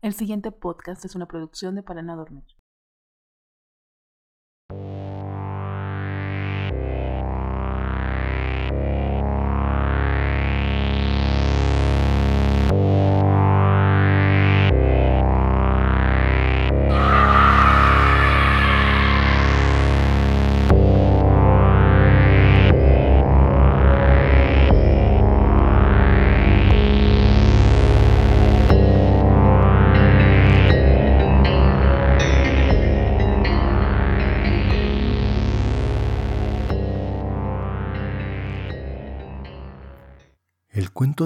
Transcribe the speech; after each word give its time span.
El 0.00 0.14
siguiente 0.14 0.52
podcast 0.52 1.04
es 1.04 1.16
una 1.16 1.26
producción 1.26 1.74
de 1.74 1.82
Para 1.82 2.02
no 2.02 2.16
dormir. 2.16 2.44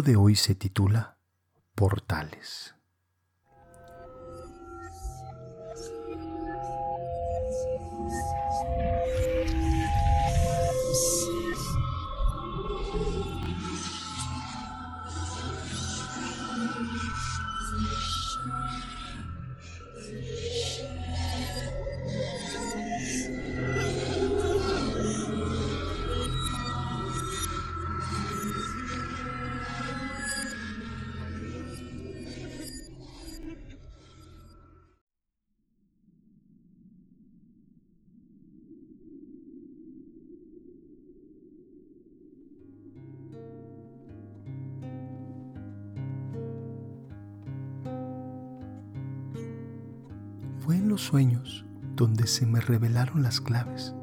De 0.01 0.17
hoy 0.17 0.37
se 0.37 0.55
titula 0.55 1.19
Portales. 1.75 2.75
Los 50.93 51.01
sueños 51.01 51.65
donde 51.97 52.27
se 52.27 52.45
me 52.45 52.61
revelaron 52.61 53.23
las 53.23 53.41
claves. 53.41 53.95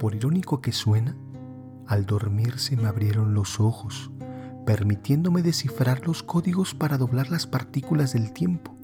Por 0.00 0.16
irónico 0.16 0.60
que 0.60 0.72
suena, 0.72 1.14
al 1.86 2.06
dormir 2.06 2.58
se 2.58 2.76
me 2.76 2.88
abrieron 2.88 3.34
los 3.34 3.60
ojos, 3.60 4.10
permitiéndome 4.66 5.42
descifrar 5.42 6.04
los 6.08 6.24
códigos 6.24 6.74
para 6.74 6.98
doblar 6.98 7.30
las 7.30 7.46
partículas 7.46 8.14
del 8.14 8.32
tiempo, 8.32 8.74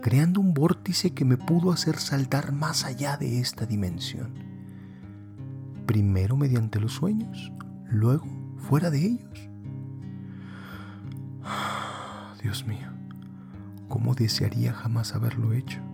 creando 0.00 0.40
un 0.40 0.54
vórtice 0.54 1.12
que 1.12 1.26
me 1.26 1.36
pudo 1.36 1.70
hacer 1.70 1.98
saltar 1.98 2.52
más 2.52 2.86
allá 2.86 3.18
de 3.18 3.38
esta 3.38 3.66
dimensión. 3.66 4.32
Primero 5.84 6.34
mediante 6.34 6.80
los 6.80 6.94
sueños, 6.94 7.52
luego 7.90 8.24
fuera 8.56 8.88
de 8.88 9.04
ellos. 9.04 9.50
Dios 12.42 12.66
mío, 12.66 12.88
¿cómo 13.88 14.14
desearía 14.14 14.72
jamás 14.72 15.14
haberlo 15.14 15.52
hecho? 15.52 15.91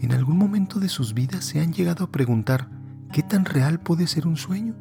¿En 0.00 0.12
algún 0.12 0.36
momento 0.36 0.78
de 0.78 0.88
sus 0.88 1.14
vidas 1.14 1.44
se 1.44 1.60
han 1.60 1.72
llegado 1.72 2.04
a 2.04 2.12
preguntar 2.12 2.68
qué 3.12 3.22
tan 3.22 3.44
real 3.46 3.80
puede 3.80 4.06
ser 4.06 4.26
un 4.26 4.36
sueño? 4.36 4.74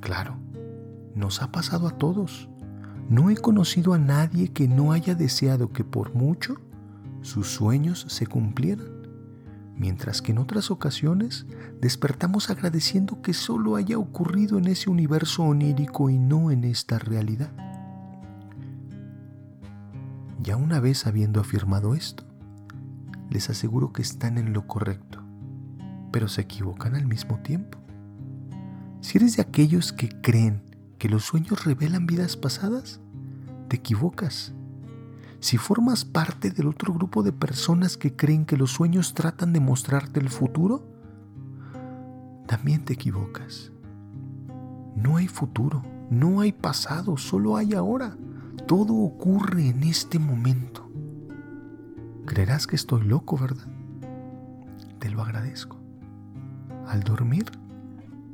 Claro, 0.00 0.36
nos 1.14 1.40
ha 1.40 1.52
pasado 1.52 1.86
a 1.86 1.96
todos. 1.98 2.48
No 3.08 3.30
he 3.30 3.36
conocido 3.36 3.94
a 3.94 3.98
nadie 3.98 4.48
que 4.48 4.66
no 4.66 4.92
haya 4.92 5.14
deseado 5.14 5.72
que 5.72 5.84
por 5.84 6.14
mucho 6.14 6.56
sus 7.20 7.48
sueños 7.48 8.04
se 8.08 8.26
cumplieran, 8.26 8.88
mientras 9.76 10.20
que 10.20 10.32
en 10.32 10.38
otras 10.38 10.72
ocasiones 10.72 11.46
despertamos 11.80 12.50
agradeciendo 12.50 13.22
que 13.22 13.34
solo 13.34 13.76
haya 13.76 13.98
ocurrido 13.98 14.58
en 14.58 14.66
ese 14.66 14.90
universo 14.90 15.44
onírico 15.44 16.10
y 16.10 16.18
no 16.18 16.50
en 16.50 16.64
esta 16.64 16.98
realidad. 16.98 17.52
Ya 20.42 20.56
una 20.56 20.80
vez 20.80 21.06
habiendo 21.06 21.40
afirmado 21.40 21.94
esto, 21.94 22.24
les 23.32 23.50
aseguro 23.50 23.92
que 23.92 24.02
están 24.02 24.38
en 24.38 24.52
lo 24.52 24.66
correcto, 24.66 25.22
pero 26.12 26.28
se 26.28 26.42
equivocan 26.42 26.94
al 26.94 27.06
mismo 27.06 27.38
tiempo. 27.38 27.78
Si 29.00 29.18
eres 29.18 29.36
de 29.36 29.42
aquellos 29.42 29.92
que 29.92 30.08
creen 30.20 30.62
que 30.98 31.08
los 31.08 31.24
sueños 31.24 31.64
revelan 31.64 32.06
vidas 32.06 32.36
pasadas, 32.36 33.00
te 33.68 33.76
equivocas. 33.76 34.52
Si 35.40 35.56
formas 35.56 36.04
parte 36.04 36.50
del 36.50 36.68
otro 36.68 36.92
grupo 36.92 37.22
de 37.24 37.32
personas 37.32 37.96
que 37.96 38.14
creen 38.14 38.44
que 38.44 38.56
los 38.56 38.70
sueños 38.70 39.14
tratan 39.14 39.52
de 39.52 39.60
mostrarte 39.60 40.20
el 40.20 40.28
futuro, 40.28 40.86
también 42.46 42.84
te 42.84 42.92
equivocas. 42.92 43.72
No 44.94 45.16
hay 45.16 45.26
futuro, 45.26 45.82
no 46.10 46.40
hay 46.40 46.52
pasado, 46.52 47.16
solo 47.16 47.56
hay 47.56 47.74
ahora. 47.74 48.16
Todo 48.68 48.94
ocurre 48.94 49.68
en 49.68 49.82
este 49.82 50.18
momento. 50.18 50.81
Creerás 52.26 52.66
que 52.66 52.76
estoy 52.76 53.02
loco, 53.02 53.36
¿verdad? 53.36 53.66
Te 54.98 55.10
lo 55.10 55.22
agradezco. 55.22 55.80
Al 56.86 57.02
dormir, 57.02 57.50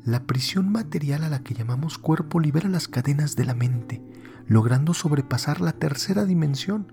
la 0.05 0.25
prisión 0.25 0.71
material 0.71 1.25
a 1.25 1.29
la 1.29 1.43
que 1.43 1.55
llamamos 1.55 1.99
cuerpo 1.99 2.41
libera 2.41 2.69
las 2.69 2.89
cadenas 2.89 3.37
de 3.37 3.45
la 3.45 3.55
mente, 3.55 4.03
logrando 4.47 4.95
sobrepasar 4.95 5.61
la 5.61 5.73
tercera 5.73 6.25
dimensión, 6.25 6.93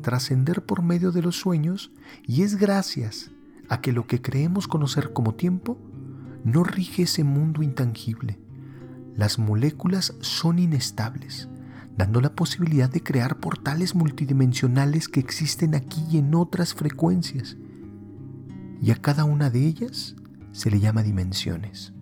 trascender 0.00 0.64
por 0.64 0.82
medio 0.82 1.12
de 1.12 1.22
los 1.22 1.36
sueños, 1.36 1.92
y 2.24 2.42
es 2.42 2.56
gracias 2.56 3.30
a 3.68 3.80
que 3.80 3.92
lo 3.92 4.06
que 4.06 4.20
creemos 4.20 4.68
conocer 4.68 5.12
como 5.12 5.34
tiempo 5.34 5.78
no 6.44 6.64
rige 6.64 7.02
ese 7.02 7.24
mundo 7.24 7.62
intangible. 7.62 8.38
Las 9.14 9.38
moléculas 9.38 10.14
son 10.20 10.58
inestables, 10.58 11.48
dando 11.96 12.20
la 12.20 12.34
posibilidad 12.34 12.90
de 12.90 13.02
crear 13.02 13.38
portales 13.38 13.94
multidimensionales 13.94 15.08
que 15.08 15.20
existen 15.20 15.74
aquí 15.74 16.04
y 16.10 16.18
en 16.18 16.34
otras 16.34 16.74
frecuencias. 16.74 17.56
Y 18.80 18.90
a 18.90 18.96
cada 18.96 19.24
una 19.24 19.50
de 19.50 19.66
ellas 19.66 20.16
se 20.52 20.70
le 20.70 20.80
llama 20.80 21.02
dimensiones. 21.02 21.92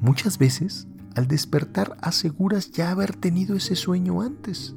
Muchas 0.00 0.38
veces, 0.38 0.88
al 1.14 1.28
despertar, 1.28 1.96
aseguras 2.00 2.70
ya 2.72 2.90
haber 2.90 3.14
tenido 3.14 3.54
ese 3.56 3.76
sueño 3.76 4.20
antes. 4.20 4.74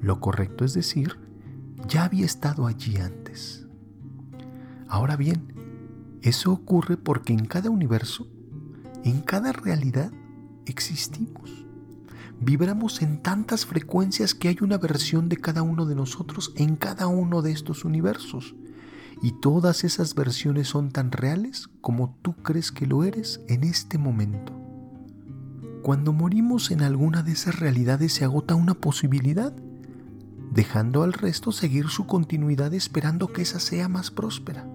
Lo 0.00 0.20
correcto 0.20 0.64
es 0.64 0.74
decir, 0.74 1.18
ya 1.88 2.04
había 2.04 2.26
estado 2.26 2.66
allí 2.66 2.96
antes. 2.96 3.66
Ahora 4.88 5.16
bien, 5.16 5.54
eso 6.22 6.52
ocurre 6.52 6.96
porque 6.96 7.32
en 7.32 7.46
cada 7.46 7.70
universo, 7.70 8.28
en 9.04 9.20
cada 9.22 9.52
realidad, 9.52 10.12
existimos. 10.66 11.59
Vibramos 12.42 13.02
en 13.02 13.20
tantas 13.20 13.66
frecuencias 13.66 14.34
que 14.34 14.48
hay 14.48 14.56
una 14.62 14.78
versión 14.78 15.28
de 15.28 15.36
cada 15.36 15.60
uno 15.60 15.84
de 15.84 15.94
nosotros 15.94 16.54
en 16.56 16.76
cada 16.76 17.06
uno 17.06 17.42
de 17.42 17.52
estos 17.52 17.84
universos. 17.84 18.54
Y 19.20 19.32
todas 19.32 19.84
esas 19.84 20.14
versiones 20.14 20.68
son 20.68 20.90
tan 20.90 21.12
reales 21.12 21.68
como 21.82 22.16
tú 22.22 22.34
crees 22.36 22.72
que 22.72 22.86
lo 22.86 23.04
eres 23.04 23.42
en 23.48 23.62
este 23.62 23.98
momento. 23.98 24.58
Cuando 25.82 26.14
morimos 26.14 26.70
en 26.70 26.80
alguna 26.80 27.22
de 27.22 27.32
esas 27.32 27.60
realidades 27.60 28.14
se 28.14 28.24
agota 28.24 28.54
una 28.54 28.72
posibilidad, 28.72 29.52
dejando 30.50 31.02
al 31.02 31.12
resto 31.12 31.52
seguir 31.52 31.88
su 31.88 32.06
continuidad 32.06 32.72
esperando 32.72 33.28
que 33.28 33.42
esa 33.42 33.60
sea 33.60 33.88
más 33.88 34.10
próspera. 34.10 34.66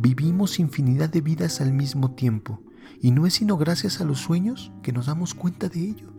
Vivimos 0.00 0.58
infinidad 0.58 1.10
de 1.10 1.20
vidas 1.20 1.60
al 1.60 1.72
mismo 1.72 2.10
tiempo 2.10 2.60
y 3.00 3.12
no 3.12 3.24
es 3.24 3.34
sino 3.34 3.56
gracias 3.56 4.00
a 4.00 4.04
los 4.04 4.18
sueños 4.18 4.72
que 4.82 4.92
nos 4.92 5.06
damos 5.06 5.34
cuenta 5.34 5.68
de 5.68 5.80
ello. 5.80 6.11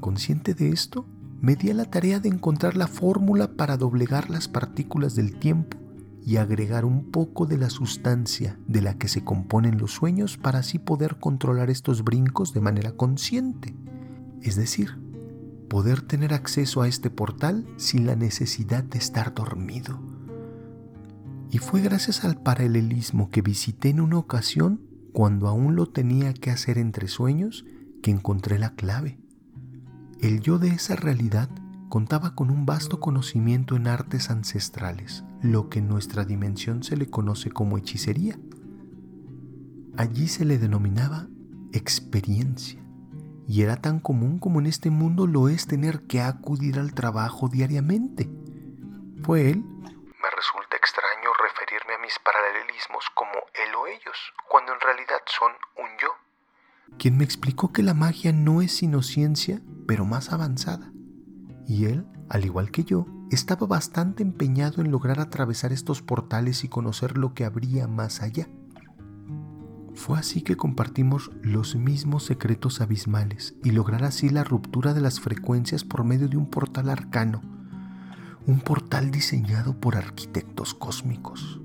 Consciente 0.00 0.54
de 0.54 0.70
esto, 0.70 1.06
me 1.40 1.56
di 1.56 1.70
a 1.70 1.74
la 1.74 1.84
tarea 1.84 2.20
de 2.20 2.28
encontrar 2.28 2.76
la 2.76 2.86
fórmula 2.86 3.52
para 3.52 3.76
doblegar 3.76 4.30
las 4.30 4.48
partículas 4.48 5.14
del 5.14 5.38
tiempo 5.38 5.76
y 6.24 6.36
agregar 6.36 6.84
un 6.84 7.10
poco 7.10 7.46
de 7.46 7.56
la 7.56 7.70
sustancia 7.70 8.58
de 8.66 8.82
la 8.82 8.98
que 8.98 9.08
se 9.08 9.24
componen 9.24 9.78
los 9.78 9.92
sueños 9.92 10.36
para 10.36 10.58
así 10.58 10.78
poder 10.78 11.16
controlar 11.18 11.70
estos 11.70 12.04
brincos 12.04 12.52
de 12.52 12.60
manera 12.60 12.92
consciente. 12.92 13.74
Es 14.42 14.56
decir, 14.56 14.98
poder 15.68 16.02
tener 16.02 16.34
acceso 16.34 16.82
a 16.82 16.88
este 16.88 17.10
portal 17.10 17.66
sin 17.76 18.06
la 18.06 18.16
necesidad 18.16 18.84
de 18.84 18.98
estar 18.98 19.34
dormido. 19.34 20.00
Y 21.50 21.58
fue 21.58 21.80
gracias 21.80 22.24
al 22.24 22.40
paralelismo 22.42 23.30
que 23.30 23.42
visité 23.42 23.88
en 23.88 24.00
una 24.00 24.18
ocasión, 24.18 24.82
cuando 25.12 25.48
aún 25.48 25.76
lo 25.76 25.86
tenía 25.86 26.34
que 26.34 26.50
hacer 26.50 26.78
entre 26.78 27.08
sueños, 27.08 27.64
que 28.02 28.10
encontré 28.10 28.58
la 28.58 28.74
clave. 28.74 29.18
El 30.20 30.40
yo 30.40 30.58
de 30.58 30.70
esa 30.70 30.96
realidad 30.96 31.48
contaba 31.88 32.34
con 32.34 32.50
un 32.50 32.66
vasto 32.66 32.98
conocimiento 32.98 33.76
en 33.76 33.86
artes 33.86 34.30
ancestrales, 34.30 35.22
lo 35.42 35.68
que 35.68 35.78
en 35.78 35.86
nuestra 35.86 36.24
dimensión 36.24 36.82
se 36.82 36.96
le 36.96 37.08
conoce 37.08 37.52
como 37.52 37.78
hechicería. 37.78 38.36
Allí 39.96 40.26
se 40.26 40.44
le 40.44 40.58
denominaba 40.58 41.28
experiencia, 41.72 42.82
y 43.46 43.62
era 43.62 43.76
tan 43.76 44.00
común 44.00 44.40
como 44.40 44.58
en 44.58 44.66
este 44.66 44.90
mundo 44.90 45.28
lo 45.28 45.48
es 45.48 45.68
tener 45.68 46.02
que 46.08 46.20
acudir 46.20 46.80
al 46.80 46.94
trabajo 46.94 47.48
diariamente. 47.48 48.28
Fue 49.22 49.50
él. 49.50 49.58
Me 49.60 50.30
resulta 50.34 50.76
extraño 50.76 51.30
referirme 51.40 51.94
a 51.94 52.02
mis 52.02 52.18
paralelismos 52.24 53.04
como 53.14 53.34
él 53.54 53.72
o 53.76 53.86
ellos, 53.86 54.16
cuando 54.50 54.72
en 54.72 54.80
realidad 54.80 55.20
son 55.26 55.52
un 55.76 55.90
yo. 56.02 56.08
Quien 56.98 57.16
me 57.16 57.24
explicó 57.24 57.72
que 57.72 57.84
la 57.84 57.94
magia 57.94 58.32
no 58.32 58.62
es 58.62 58.72
sino 58.72 59.02
ciencia, 59.02 59.60
pero 59.88 60.04
más 60.04 60.32
avanzada. 60.32 60.92
Y 61.66 61.86
él, 61.86 62.06
al 62.28 62.44
igual 62.44 62.70
que 62.70 62.84
yo, 62.84 63.06
estaba 63.30 63.66
bastante 63.66 64.22
empeñado 64.22 64.82
en 64.82 64.90
lograr 64.90 65.18
atravesar 65.18 65.72
estos 65.72 66.02
portales 66.02 66.62
y 66.62 66.68
conocer 66.68 67.16
lo 67.16 67.32
que 67.32 67.46
habría 67.46 67.88
más 67.88 68.20
allá. 68.20 68.48
Fue 69.94 70.18
así 70.18 70.42
que 70.42 70.56
compartimos 70.56 71.30
los 71.42 71.74
mismos 71.74 72.24
secretos 72.24 72.82
abismales 72.82 73.54
y 73.64 73.70
lograr 73.70 74.04
así 74.04 74.28
la 74.28 74.44
ruptura 74.44 74.92
de 74.92 75.00
las 75.00 75.20
frecuencias 75.20 75.84
por 75.84 76.04
medio 76.04 76.28
de 76.28 76.36
un 76.36 76.50
portal 76.50 76.90
arcano, 76.90 77.40
un 78.46 78.60
portal 78.60 79.10
diseñado 79.10 79.80
por 79.80 79.96
arquitectos 79.96 80.74
cósmicos. 80.74 81.60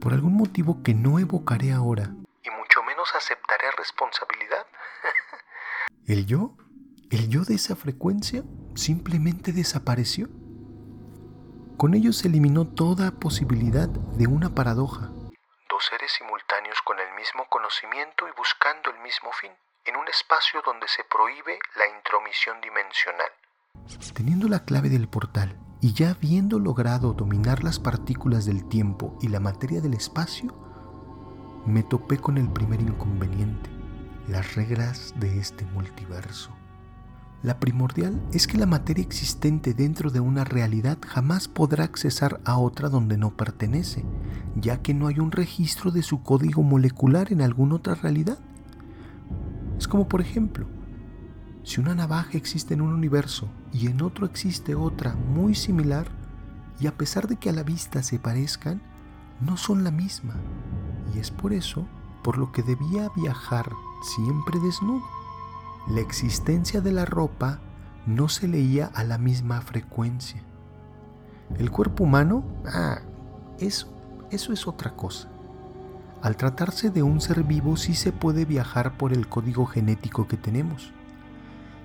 Por 0.00 0.14
algún 0.14 0.34
motivo 0.34 0.82
que 0.82 0.94
no 0.94 1.18
evocaré 1.18 1.72
ahora, 1.72 2.14
y 2.42 2.50
mucho 2.50 2.82
menos 2.82 3.08
aceptaré 3.14 3.66
responsabilidad. 3.76 4.66
el 6.06 6.26
yo, 6.26 6.56
el 7.10 7.28
yo 7.28 7.44
de 7.44 7.54
esa 7.54 7.76
frecuencia 7.76 8.42
simplemente 8.74 9.52
desapareció. 9.52 10.28
Con 11.76 11.94
ello 11.94 12.12
se 12.12 12.28
eliminó 12.28 12.66
toda 12.66 13.12
posibilidad 13.12 13.88
de 13.88 14.26
una 14.26 14.54
paradoja. 14.54 15.10
Dos 15.68 15.84
seres 15.88 16.10
simultáneos 16.18 16.78
con 16.84 16.98
el 16.98 17.14
mismo 17.14 17.46
conocimiento 17.48 18.26
y 18.26 18.32
buscando 18.36 18.90
el 18.90 19.00
mismo 19.02 19.30
fin, 19.40 19.52
en 19.84 19.96
un 19.96 20.08
espacio 20.08 20.62
donde 20.64 20.88
se 20.88 21.04
prohíbe 21.04 21.58
la 21.76 21.86
intromisión 21.96 22.60
dimensional. 22.60 23.30
Teniendo 24.14 24.48
la 24.48 24.64
clave 24.64 24.88
del 24.88 25.08
portal 25.08 25.56
y 25.80 25.92
ya 25.92 26.10
habiendo 26.10 26.58
logrado 26.58 27.12
dominar 27.12 27.62
las 27.62 27.78
partículas 27.78 28.46
del 28.46 28.68
tiempo 28.68 29.16
y 29.20 29.28
la 29.28 29.38
materia 29.38 29.80
del 29.80 29.94
espacio, 29.94 30.52
me 31.66 31.82
topé 31.82 32.18
con 32.18 32.38
el 32.38 32.48
primer 32.52 32.80
inconveniente, 32.80 33.70
las 34.26 34.54
reglas 34.54 35.12
de 35.20 35.38
este 35.38 35.64
multiverso. 35.66 36.56
La 37.46 37.60
primordial 37.60 38.20
es 38.32 38.48
que 38.48 38.58
la 38.58 38.66
materia 38.66 39.04
existente 39.04 39.72
dentro 39.72 40.10
de 40.10 40.18
una 40.18 40.42
realidad 40.42 40.98
jamás 41.06 41.46
podrá 41.46 41.84
accesar 41.84 42.40
a 42.44 42.58
otra 42.58 42.88
donde 42.88 43.16
no 43.16 43.36
pertenece, 43.36 44.04
ya 44.56 44.82
que 44.82 44.94
no 44.94 45.06
hay 45.06 45.20
un 45.20 45.30
registro 45.30 45.92
de 45.92 46.02
su 46.02 46.24
código 46.24 46.64
molecular 46.64 47.30
en 47.30 47.42
alguna 47.42 47.76
otra 47.76 47.94
realidad. 47.94 48.40
Es 49.78 49.86
como 49.86 50.08
por 50.08 50.20
ejemplo, 50.20 50.66
si 51.62 51.80
una 51.80 51.94
navaja 51.94 52.36
existe 52.36 52.74
en 52.74 52.80
un 52.80 52.92
universo 52.92 53.48
y 53.72 53.86
en 53.86 54.02
otro 54.02 54.26
existe 54.26 54.74
otra 54.74 55.14
muy 55.14 55.54
similar, 55.54 56.08
y 56.80 56.88
a 56.88 56.98
pesar 56.98 57.28
de 57.28 57.36
que 57.36 57.48
a 57.48 57.52
la 57.52 57.62
vista 57.62 58.02
se 58.02 58.18
parezcan, 58.18 58.82
no 59.40 59.56
son 59.56 59.84
la 59.84 59.92
misma. 59.92 60.34
Y 61.14 61.20
es 61.20 61.30
por 61.30 61.52
eso 61.52 61.86
por 62.24 62.38
lo 62.38 62.50
que 62.50 62.64
debía 62.64 63.08
viajar 63.14 63.70
siempre 64.02 64.58
desnudo 64.58 65.15
la 65.88 66.00
existencia 66.00 66.80
de 66.80 66.90
la 66.90 67.04
ropa 67.04 67.60
no 68.06 68.28
se 68.28 68.48
leía 68.48 68.90
a 68.94 69.04
la 69.04 69.18
misma 69.18 69.60
frecuencia. 69.60 70.42
El 71.58 71.70
cuerpo 71.70 72.04
humano, 72.04 72.44
ah, 72.66 73.00
eso, 73.60 73.96
eso 74.30 74.52
es 74.52 74.66
otra 74.66 74.96
cosa. 74.96 75.28
Al 76.22 76.36
tratarse 76.36 76.90
de 76.90 77.04
un 77.04 77.20
ser 77.20 77.44
vivo 77.44 77.76
sí 77.76 77.94
se 77.94 78.10
puede 78.10 78.44
viajar 78.44 78.96
por 78.96 79.12
el 79.12 79.28
código 79.28 79.64
genético 79.64 80.26
que 80.26 80.36
tenemos. 80.36 80.92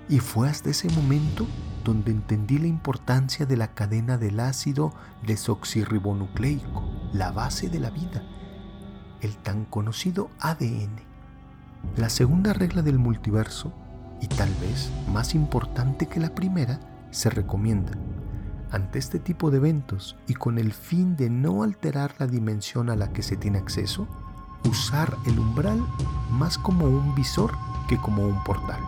Y 0.08 0.18
fue 0.18 0.48
hasta 0.48 0.70
ese 0.70 0.88
momento 0.90 1.46
donde 1.84 2.10
entendí 2.10 2.58
la 2.58 2.66
importancia 2.66 3.46
de 3.46 3.56
la 3.56 3.68
cadena 3.68 4.18
del 4.18 4.40
ácido 4.40 4.92
desoxirribonucleico, 5.24 6.82
la 7.12 7.30
base 7.30 7.68
de 7.68 7.78
la 7.78 7.90
vida, 7.90 8.24
el 9.20 9.36
tan 9.36 9.64
conocido 9.64 10.28
ADN. 10.40 10.96
La 11.96 12.08
segunda 12.10 12.52
regla 12.52 12.82
del 12.82 12.98
multiverso 12.98 13.72
y 14.22 14.28
tal 14.28 14.54
vez 14.54 14.90
más 15.08 15.34
importante 15.34 16.06
que 16.06 16.20
la 16.20 16.34
primera, 16.34 16.80
se 17.10 17.28
recomienda. 17.28 17.92
Ante 18.70 18.98
este 18.98 19.18
tipo 19.18 19.50
de 19.50 19.58
eventos 19.58 20.16
y 20.26 20.34
con 20.34 20.58
el 20.58 20.72
fin 20.72 21.16
de 21.16 21.28
no 21.28 21.62
alterar 21.62 22.14
la 22.18 22.26
dimensión 22.26 22.88
a 22.88 22.96
la 22.96 23.12
que 23.12 23.22
se 23.22 23.36
tiene 23.36 23.58
acceso, 23.58 24.08
usar 24.64 25.18
el 25.26 25.38
umbral 25.38 25.84
más 26.30 26.56
como 26.56 26.86
un 26.86 27.14
visor 27.14 27.52
que 27.88 27.98
como 27.98 28.26
un 28.26 28.42
portal. 28.44 28.80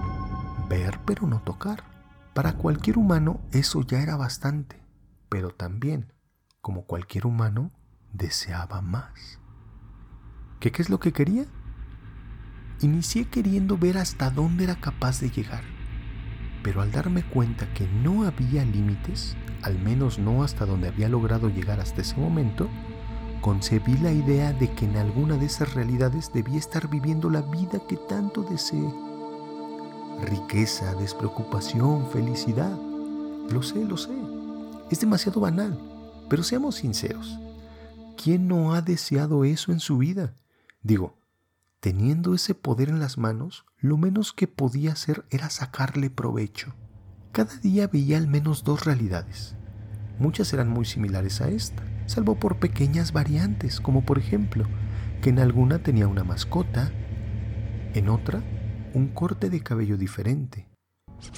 Ver 0.70 0.98
pero 1.04 1.26
no 1.26 1.40
tocar. 1.42 1.84
Para 2.32 2.54
cualquier 2.54 2.96
humano 2.96 3.40
eso 3.50 3.82
ya 3.82 4.00
era 4.00 4.16
bastante, 4.16 4.80
pero 5.28 5.50
también, 5.50 6.12
como 6.60 6.86
cualquier 6.86 7.26
humano, 7.26 7.72
deseaba 8.12 8.80
más. 8.80 9.40
¿Qué, 10.60 10.72
es 10.78 10.88
lo 10.88 10.98
que 10.98 11.12
quería? 11.12 11.44
Inicié 12.80 13.26
queriendo 13.26 13.78
ver 13.78 13.98
hasta 13.98 14.30
dónde 14.30 14.64
era 14.64 14.74
capaz 14.74 15.20
de 15.20 15.30
llegar, 15.30 15.62
pero 16.62 16.82
al 16.82 16.90
darme 16.90 17.22
cuenta 17.22 17.72
que 17.72 17.86
no 17.86 18.24
había 18.24 18.64
límites, 18.64 19.36
al 19.62 19.78
menos 19.78 20.18
no 20.18 20.42
hasta 20.42 20.66
donde 20.66 20.88
había 20.88 21.08
logrado 21.08 21.48
llegar 21.48 21.80
hasta 21.80 22.02
ese 22.02 22.16
momento, 22.16 22.68
concebí 23.40 23.96
la 23.98 24.10
idea 24.10 24.52
de 24.52 24.72
que 24.72 24.86
en 24.86 24.96
alguna 24.96 25.36
de 25.36 25.46
esas 25.46 25.74
realidades 25.74 26.32
debía 26.32 26.58
estar 26.58 26.88
viviendo 26.88 27.30
la 27.30 27.42
vida 27.42 27.80
que 27.88 27.96
tanto 27.96 28.42
deseé. 28.42 28.92
Riqueza, 30.22 30.94
despreocupación, 30.94 32.10
felicidad. 32.10 32.76
Lo 33.50 33.62
sé, 33.62 33.84
lo 33.84 33.96
sé. 33.96 34.12
Es 34.90 35.00
demasiado 35.00 35.40
banal, 35.40 35.78
pero 36.28 36.42
seamos 36.42 36.76
sinceros. 36.76 37.38
¿Quién 38.22 38.48
no 38.48 38.74
ha 38.74 38.82
deseado 38.82 39.44
eso 39.44 39.72
en 39.72 39.80
su 39.80 39.98
vida? 39.98 40.34
Digo, 40.82 41.18
Teniendo 41.84 42.32
ese 42.32 42.54
poder 42.54 42.88
en 42.88 42.98
las 42.98 43.18
manos, 43.18 43.66
lo 43.78 43.98
menos 43.98 44.32
que 44.32 44.48
podía 44.48 44.92
hacer 44.92 45.26
era 45.28 45.50
sacarle 45.50 46.08
provecho. 46.08 46.72
Cada 47.30 47.54
día 47.56 47.88
veía 47.88 48.16
al 48.16 48.26
menos 48.26 48.64
dos 48.64 48.86
realidades. 48.86 49.54
Muchas 50.18 50.50
eran 50.54 50.70
muy 50.70 50.86
similares 50.86 51.42
a 51.42 51.50
esta, 51.50 51.82
salvo 52.06 52.36
por 52.36 52.56
pequeñas 52.56 53.12
variantes, 53.12 53.82
como 53.82 54.06
por 54.06 54.16
ejemplo, 54.18 54.64
que 55.20 55.28
en 55.28 55.40
alguna 55.40 55.82
tenía 55.82 56.08
una 56.08 56.24
mascota, 56.24 56.90
en 57.92 58.08
otra 58.08 58.42
un 58.94 59.08
corte 59.08 59.50
de 59.50 59.60
cabello 59.60 59.98
diferente, 59.98 60.66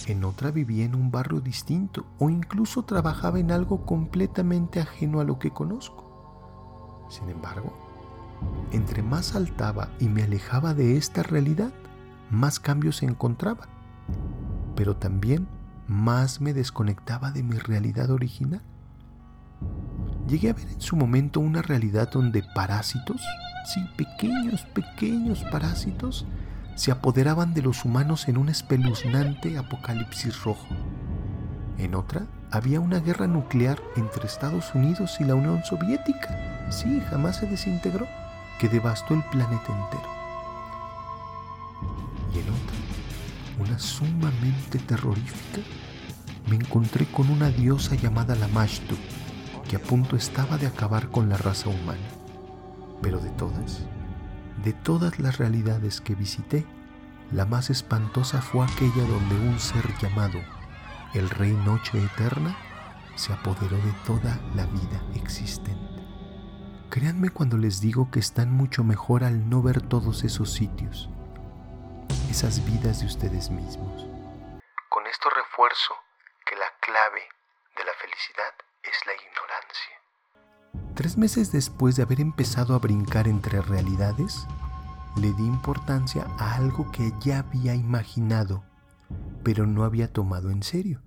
en 0.06 0.22
otra 0.22 0.52
vivía 0.52 0.84
en 0.84 0.94
un 0.94 1.10
barrio 1.10 1.40
distinto 1.40 2.06
o 2.20 2.30
incluso 2.30 2.84
trabajaba 2.84 3.40
en 3.40 3.50
algo 3.50 3.84
completamente 3.84 4.78
ajeno 4.78 5.18
a 5.18 5.24
lo 5.24 5.40
que 5.40 5.50
conozco. 5.50 7.08
Sin 7.10 7.30
embargo, 7.30 7.85
entre 8.72 9.02
más 9.02 9.26
saltaba 9.26 9.88
y 9.98 10.08
me 10.08 10.22
alejaba 10.22 10.74
de 10.74 10.96
esta 10.96 11.22
realidad, 11.22 11.72
más 12.30 12.60
cambios 12.60 13.02
encontraba, 13.02 13.68
pero 14.74 14.96
también 14.96 15.46
más 15.86 16.40
me 16.40 16.52
desconectaba 16.52 17.30
de 17.30 17.42
mi 17.42 17.58
realidad 17.58 18.10
original. 18.10 18.62
Llegué 20.28 20.50
a 20.50 20.54
ver 20.54 20.68
en 20.68 20.80
su 20.80 20.96
momento 20.96 21.40
una 21.40 21.62
realidad 21.62 22.10
donde 22.10 22.42
parásitos, 22.54 23.22
sí, 23.64 23.80
pequeños, 23.96 24.62
pequeños 24.74 25.44
parásitos, 25.44 26.26
se 26.74 26.90
apoderaban 26.90 27.54
de 27.54 27.62
los 27.62 27.84
humanos 27.84 28.28
en 28.28 28.36
un 28.36 28.48
espeluznante 28.48 29.56
apocalipsis 29.56 30.42
rojo. 30.42 30.66
En 31.78 31.94
otra, 31.94 32.26
había 32.50 32.80
una 32.80 33.00
guerra 33.00 33.26
nuclear 33.26 33.80
entre 33.96 34.26
Estados 34.26 34.74
Unidos 34.74 35.16
y 35.20 35.24
la 35.24 35.34
Unión 35.34 35.64
Soviética. 35.64 36.68
Sí, 36.70 37.00
jamás 37.08 37.36
se 37.36 37.46
desintegró 37.46 38.06
que 38.58 38.68
devastó 38.68 39.14
el 39.14 39.22
planeta 39.24 39.66
entero. 39.66 40.08
Y 42.34 42.38
en 42.38 42.48
otra, 42.48 42.76
una 43.58 43.78
sumamente 43.78 44.78
terrorífica, 44.78 45.60
me 46.48 46.56
encontré 46.56 47.06
con 47.06 47.30
una 47.30 47.50
diosa 47.50 47.94
llamada 47.94 48.34
Lamashtu, 48.34 48.96
que 49.68 49.76
a 49.76 49.82
punto 49.82 50.16
estaba 50.16 50.58
de 50.58 50.66
acabar 50.66 51.10
con 51.10 51.28
la 51.28 51.36
raza 51.36 51.68
humana. 51.68 52.08
Pero 53.02 53.18
de 53.18 53.30
todas, 53.30 53.84
de 54.64 54.72
todas 54.72 55.18
las 55.18 55.38
realidades 55.38 56.00
que 56.00 56.14
visité, 56.14 56.64
la 57.32 57.44
más 57.44 57.70
espantosa 57.70 58.40
fue 58.40 58.64
aquella 58.64 59.02
donde 59.08 59.48
un 59.48 59.58
ser 59.58 59.84
llamado 60.00 60.38
el 61.14 61.30
Rey 61.30 61.52
Noche 61.64 61.98
Eterna 61.98 62.56
se 63.14 63.32
apoderó 63.32 63.76
de 63.76 63.92
toda 64.06 64.38
la 64.54 64.66
vida 64.66 65.02
existente. 65.14 65.95
Créanme 66.96 67.28
cuando 67.28 67.58
les 67.58 67.82
digo 67.82 68.10
que 68.10 68.18
están 68.20 68.50
mucho 68.50 68.82
mejor 68.82 69.22
al 69.22 69.50
no 69.50 69.60
ver 69.60 69.82
todos 69.82 70.24
esos 70.24 70.50
sitios, 70.50 71.10
esas 72.30 72.64
vidas 72.64 73.00
de 73.00 73.06
ustedes 73.06 73.50
mismos. 73.50 74.06
Con 74.88 75.06
esto 75.06 75.28
refuerzo 75.28 75.92
que 76.46 76.56
la 76.56 76.64
clave 76.80 77.20
de 77.76 77.84
la 77.84 77.92
felicidad 78.00 78.54
es 78.82 78.96
la 79.04 79.12
ignorancia. 79.12 80.94
Tres 80.94 81.18
meses 81.18 81.52
después 81.52 81.96
de 81.96 82.02
haber 82.02 82.18
empezado 82.18 82.74
a 82.74 82.78
brincar 82.78 83.28
entre 83.28 83.60
realidades, 83.60 84.46
le 85.16 85.34
di 85.34 85.44
importancia 85.44 86.26
a 86.38 86.54
algo 86.54 86.90
que 86.92 87.12
ya 87.20 87.40
había 87.40 87.74
imaginado, 87.74 88.64
pero 89.44 89.66
no 89.66 89.84
había 89.84 90.10
tomado 90.10 90.48
en 90.48 90.62
serio. 90.62 91.02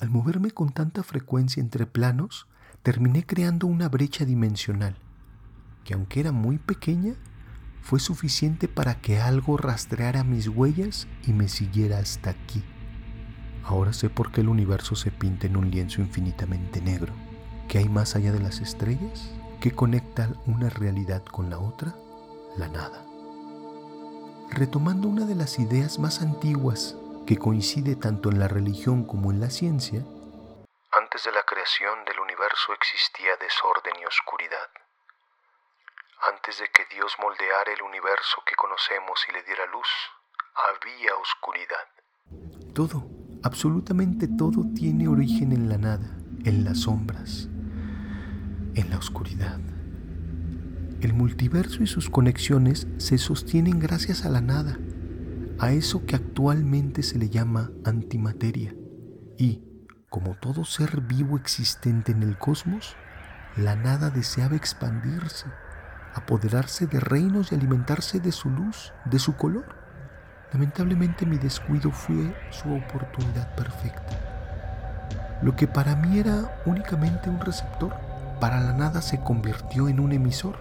Al 0.00 0.08
moverme 0.08 0.50
con 0.50 0.72
tanta 0.72 1.02
frecuencia 1.02 1.60
entre 1.60 1.84
planos, 1.84 2.48
terminé 2.82 3.24
creando 3.24 3.66
una 3.66 3.88
brecha 3.88 4.24
dimensional, 4.24 4.96
que 5.84 5.94
aunque 5.94 6.20
era 6.20 6.32
muy 6.32 6.58
pequeña, 6.58 7.14
fue 7.80 8.00
suficiente 8.00 8.68
para 8.68 9.00
que 9.00 9.20
algo 9.20 9.56
rastreara 9.56 10.24
mis 10.24 10.48
huellas 10.48 11.06
y 11.26 11.32
me 11.32 11.48
siguiera 11.48 11.98
hasta 11.98 12.30
aquí. 12.30 12.62
Ahora 13.64 13.92
sé 13.92 14.10
por 14.10 14.32
qué 14.32 14.40
el 14.40 14.48
universo 14.48 14.96
se 14.96 15.12
pinta 15.12 15.46
en 15.46 15.56
un 15.56 15.70
lienzo 15.70 16.00
infinitamente 16.00 16.80
negro. 16.80 17.12
¿Qué 17.68 17.78
hay 17.78 17.88
más 17.88 18.16
allá 18.16 18.32
de 18.32 18.40
las 18.40 18.60
estrellas? 18.60 19.30
¿Qué 19.60 19.70
conecta 19.70 20.28
una 20.46 20.68
realidad 20.68 21.24
con 21.24 21.50
la 21.50 21.58
otra? 21.58 21.94
La 22.58 22.68
nada. 22.68 23.04
Retomando 24.50 25.08
una 25.08 25.24
de 25.24 25.36
las 25.36 25.58
ideas 25.58 26.00
más 26.00 26.20
antiguas 26.20 26.96
que 27.26 27.36
coincide 27.36 27.94
tanto 27.94 28.30
en 28.30 28.40
la 28.40 28.48
religión 28.48 29.04
como 29.04 29.30
en 29.30 29.40
la 29.40 29.50
ciencia, 29.50 30.04
del 31.62 32.18
universo 32.18 32.72
existía 32.74 33.36
desorden 33.36 33.94
y 34.00 34.04
oscuridad. 34.04 34.68
Antes 36.34 36.58
de 36.58 36.68
que 36.68 36.84
Dios 36.92 37.14
moldeara 37.20 37.72
el 37.72 37.82
universo 37.82 38.42
que 38.44 38.56
conocemos 38.56 39.24
y 39.28 39.32
le 39.32 39.44
diera 39.44 39.66
luz, 39.66 39.86
había 40.54 41.14
oscuridad. 41.14 41.86
Todo, 42.74 43.06
absolutamente 43.44 44.26
todo 44.26 44.64
tiene 44.74 45.06
origen 45.06 45.52
en 45.52 45.68
la 45.68 45.78
nada, 45.78 46.18
en 46.44 46.64
las 46.64 46.80
sombras, 46.80 47.46
en 48.74 48.90
la 48.90 48.98
oscuridad. 48.98 49.60
El 51.00 51.14
multiverso 51.14 51.84
y 51.84 51.86
sus 51.86 52.10
conexiones 52.10 52.88
se 52.98 53.18
sostienen 53.18 53.78
gracias 53.78 54.24
a 54.24 54.30
la 54.30 54.40
nada, 54.40 54.78
a 55.60 55.70
eso 55.70 56.06
que 56.06 56.16
actualmente 56.16 57.04
se 57.04 57.18
le 57.18 57.30
llama 57.30 57.70
antimateria. 57.84 58.74
Y, 59.38 59.71
como 60.12 60.34
todo 60.34 60.66
ser 60.66 61.00
vivo 61.00 61.38
existente 61.38 62.12
en 62.12 62.22
el 62.22 62.36
cosmos, 62.36 62.96
la 63.56 63.76
nada 63.76 64.10
deseaba 64.10 64.56
expandirse, 64.56 65.46
apoderarse 66.14 66.86
de 66.86 67.00
reinos 67.00 67.50
y 67.50 67.54
alimentarse 67.54 68.20
de 68.20 68.30
su 68.30 68.50
luz, 68.50 68.92
de 69.06 69.18
su 69.18 69.36
color. 69.36 69.64
Lamentablemente 70.52 71.24
mi 71.24 71.38
descuido 71.38 71.90
fue 71.90 72.36
su 72.50 72.74
oportunidad 72.74 73.54
perfecta. 73.54 75.40
Lo 75.40 75.56
que 75.56 75.66
para 75.66 75.96
mí 75.96 76.18
era 76.18 76.60
únicamente 76.66 77.30
un 77.30 77.40
receptor, 77.40 77.94
para 78.38 78.60
la 78.60 78.74
nada 78.74 79.00
se 79.00 79.18
convirtió 79.22 79.88
en 79.88 79.98
un 79.98 80.12
emisor. 80.12 80.58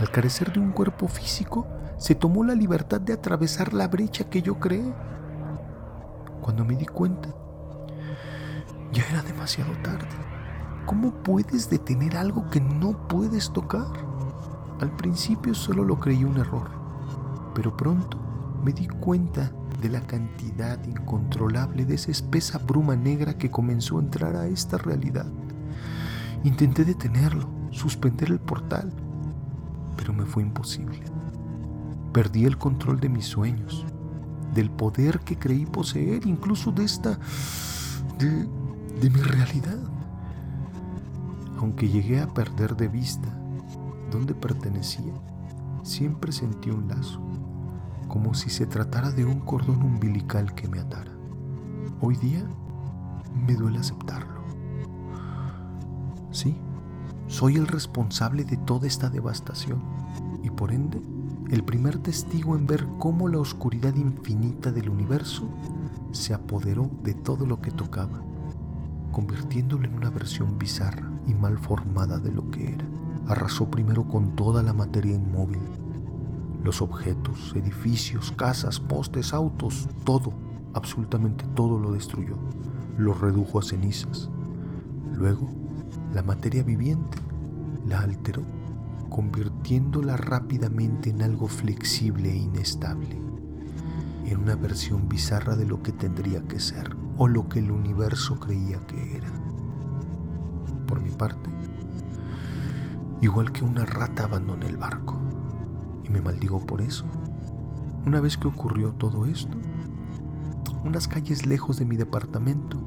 Al 0.00 0.10
carecer 0.10 0.52
de 0.52 0.58
un 0.58 0.72
cuerpo 0.72 1.06
físico, 1.06 1.68
se 1.96 2.16
tomó 2.16 2.42
la 2.42 2.56
libertad 2.56 3.00
de 3.00 3.12
atravesar 3.12 3.72
la 3.72 3.86
brecha 3.86 4.28
que 4.28 4.42
yo 4.42 4.58
creé. 4.58 4.92
Cuando 6.40 6.64
me 6.64 6.74
di 6.74 6.86
cuenta, 6.86 7.28
ya 8.92 9.04
era 9.10 9.22
demasiado 9.22 9.72
tarde. 9.82 10.08
¿Cómo 10.86 11.12
puedes 11.22 11.68
detener 11.68 12.16
algo 12.16 12.48
que 12.50 12.60
no 12.60 13.08
puedes 13.08 13.52
tocar? 13.52 13.86
Al 14.80 14.90
principio 14.96 15.54
solo 15.54 15.84
lo 15.84 15.98
creí 15.98 16.24
un 16.24 16.38
error, 16.38 16.70
pero 17.54 17.76
pronto 17.76 18.18
me 18.64 18.72
di 18.72 18.86
cuenta 18.86 19.52
de 19.82 19.88
la 19.88 20.00
cantidad 20.00 20.82
incontrolable 20.84 21.84
de 21.84 21.94
esa 21.94 22.10
espesa 22.10 22.58
bruma 22.58 22.96
negra 22.96 23.36
que 23.36 23.50
comenzó 23.50 23.98
a 23.98 24.02
entrar 24.02 24.34
a 24.36 24.46
esta 24.46 24.78
realidad. 24.78 25.26
Intenté 26.44 26.84
detenerlo, 26.84 27.48
suspender 27.70 28.30
el 28.30 28.40
portal, 28.40 28.92
pero 29.96 30.12
me 30.12 30.24
fue 30.24 30.42
imposible. 30.42 31.00
Perdí 32.12 32.44
el 32.44 32.56
control 32.56 33.00
de 33.00 33.08
mis 33.08 33.26
sueños, 33.26 33.84
del 34.54 34.70
poder 34.70 35.20
que 35.20 35.38
creí 35.38 35.66
poseer, 35.66 36.26
incluso 36.26 36.72
de 36.72 36.84
esta... 36.84 37.18
de, 38.18 38.48
de 39.00 39.10
mi 39.10 39.20
realidad. 39.20 39.78
Aunque 41.58 41.88
llegué 41.88 42.20
a 42.20 42.28
perder 42.28 42.76
de 42.76 42.88
vista 42.88 43.28
dónde 44.10 44.34
pertenecía, 44.34 45.12
siempre 45.82 46.32
sentí 46.32 46.70
un 46.70 46.88
lazo, 46.88 47.20
como 48.08 48.34
si 48.34 48.50
se 48.50 48.66
tratara 48.66 49.10
de 49.10 49.24
un 49.24 49.40
cordón 49.40 49.82
umbilical 49.82 50.54
que 50.54 50.68
me 50.68 50.80
atara. 50.80 51.12
Hoy 52.00 52.16
día 52.16 52.44
me 53.46 53.54
duele 53.54 53.78
aceptarlo. 53.78 54.42
Sí, 56.30 56.56
soy 57.26 57.56
el 57.56 57.66
responsable 57.66 58.44
de 58.44 58.56
toda 58.56 58.86
esta 58.86 59.10
devastación 59.10 59.82
y 60.42 60.50
por 60.50 60.72
ende 60.72 61.00
el 61.50 61.64
primer 61.64 61.98
testigo 61.98 62.56
en 62.56 62.66
ver 62.66 62.86
cómo 62.98 63.28
la 63.28 63.38
oscuridad 63.38 63.94
infinita 63.96 64.70
del 64.70 64.90
universo 64.90 65.48
se 66.12 66.34
apoderó 66.34 66.90
de 67.02 67.14
todo 67.14 67.46
lo 67.46 67.60
que 67.60 67.70
tocaba 67.70 68.22
convirtiéndolo 69.12 69.84
en 69.84 69.94
una 69.94 70.10
versión 70.10 70.58
bizarra 70.58 71.10
y 71.26 71.34
mal 71.34 71.58
formada 71.58 72.18
de 72.18 72.32
lo 72.32 72.50
que 72.50 72.74
era. 72.74 72.84
Arrasó 73.26 73.70
primero 73.70 74.06
con 74.06 74.36
toda 74.36 74.62
la 74.62 74.72
materia 74.72 75.14
inmóvil, 75.14 75.60
los 76.64 76.82
objetos, 76.82 77.52
edificios, 77.54 78.32
casas, 78.32 78.80
postes, 78.80 79.32
autos, 79.32 79.88
todo, 80.04 80.32
absolutamente 80.74 81.44
todo 81.54 81.78
lo 81.78 81.92
destruyó, 81.92 82.36
lo 82.96 83.14
redujo 83.14 83.58
a 83.58 83.62
cenizas. 83.62 84.28
Luego, 85.14 85.48
la 86.14 86.22
materia 86.22 86.62
viviente 86.62 87.18
la 87.86 88.00
alteró, 88.00 88.42
convirtiéndola 89.08 90.16
rápidamente 90.16 91.10
en 91.10 91.22
algo 91.22 91.48
flexible 91.48 92.30
e 92.30 92.36
inestable, 92.36 93.20
en 94.30 94.40
una 94.40 94.56
versión 94.56 95.08
bizarra 95.08 95.56
de 95.56 95.64
lo 95.64 95.82
que 95.82 95.92
tendría 95.92 96.42
que 96.46 96.60
ser 96.60 96.94
o 97.16 97.28
lo 97.28 97.48
que 97.48 97.60
el 97.60 97.70
universo 97.70 98.38
creía 98.38 98.78
que 98.86 99.16
era. 99.16 99.32
Por 100.86 101.00
mi 101.00 101.10
parte, 101.10 101.50
igual 103.22 103.52
que 103.52 103.64
una 103.64 103.84
rata 103.84 104.24
abandoné 104.24 104.66
el 104.66 104.76
barco 104.76 105.18
y 106.04 106.10
me 106.10 106.20
maldigo 106.20 106.64
por 106.64 106.82
eso. 106.82 107.04
Una 108.04 108.20
vez 108.20 108.36
que 108.36 108.48
ocurrió 108.48 108.92
todo 108.92 109.26
esto, 109.26 109.56
unas 110.84 111.08
calles 111.08 111.46
lejos 111.46 111.78
de 111.78 111.84
mi 111.84 111.96
departamento, 111.96 112.78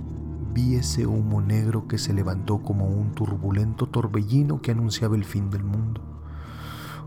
vi 0.54 0.76
ese 0.76 1.06
humo 1.08 1.42
negro 1.42 1.88
que 1.88 1.98
se 1.98 2.14
levantó 2.14 2.62
como 2.62 2.88
un 2.88 3.14
turbulento 3.14 3.88
torbellino 3.88 4.62
que 4.62 4.72
anunciaba 4.72 5.16
el 5.16 5.26
fin 5.26 5.50
del 5.50 5.64
mundo, 5.64 6.02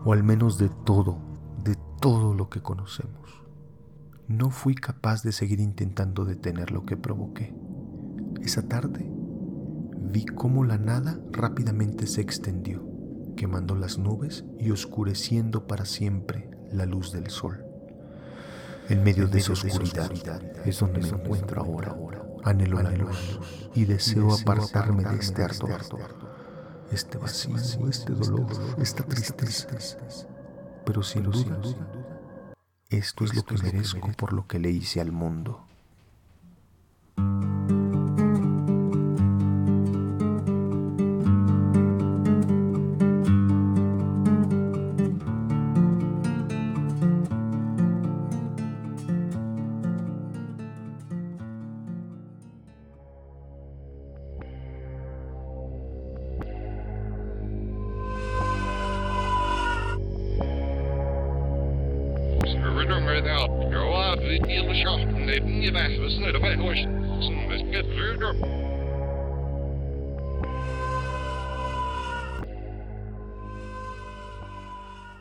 o 0.03 0.13
al 0.13 0.23
menos 0.23 0.57
de 0.57 0.69
todo, 0.69 1.17
de 1.63 1.75
todo 1.99 2.33
lo 2.33 2.49
que 2.49 2.61
conocemos 2.61 3.44
no 4.27 4.49
fui 4.49 4.75
capaz 4.75 5.23
de 5.23 5.31
seguir 5.31 5.59
intentando 5.59 6.25
detener 6.25 6.71
lo 6.71 6.85
que 6.85 6.97
provoqué. 6.97 7.53
Esa 8.41 8.67
tarde 8.67 9.05
vi 10.11 10.25
cómo 10.25 10.63
la 10.63 10.77
nada 10.77 11.19
rápidamente 11.31 12.07
se 12.07 12.21
extendió, 12.21 12.83
quemando 13.35 13.75
las 13.75 13.97
nubes 13.97 14.45
y 14.59 14.71
oscureciendo 14.71 15.67
para 15.67 15.85
siempre 15.85 16.49
la 16.71 16.85
luz 16.85 17.11
del 17.11 17.29
sol. 17.29 17.63
En 18.89 19.03
medio, 19.03 19.27
de, 19.27 19.39
esa 19.39 19.53
oscuridad, 19.53 20.11
es 20.63 20.79
donde 20.79 21.01
me 21.01 21.07
encuentro 21.07 21.61
ahora. 21.61 21.95
Anhelo 22.43 22.81
la 22.83 22.91
luz 22.91 23.39
y 23.73 23.85
deseo 23.85 24.31
apartarme 24.31 25.03
de 25.03 25.15
este 25.15 25.41
ardor, 25.41 25.81
este 26.91 27.17
vacío, 27.17 27.55
este 27.89 28.13
dolor, 28.13 28.45
esta 28.77 29.03
tristeza. 29.03 29.67
Pero 30.85 31.01
sin 31.01 31.23
duda, 31.23 31.57
esto 32.89 33.25
es 33.25 33.35
lo 33.35 33.43
que 33.43 33.55
merezco 33.55 34.11
por 34.13 34.33
lo 34.33 34.47
que 34.47 34.59
le 34.59 34.69
hice 34.69 35.01
al 35.01 35.11
mundo. 35.11 35.65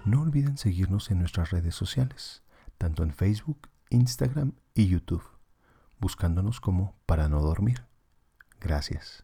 No 0.05 0.23
olviden 0.23 0.59
seguirnos 0.59 1.11
en 1.11 1.19
nuestras 1.21 1.51
redes 1.51 1.75
sociales, 1.75 2.43
tanto 2.79 3.03
en 3.03 3.13
Facebook, 3.13 3.69
Instagram 3.91 4.53
y 4.75 4.89
YouTube. 4.89 5.25
buscándonos 6.01 6.61
como 6.61 6.95
para 7.07 7.29
no 7.29 7.41
dormir. 7.41 7.85
Gracias. 8.61 9.24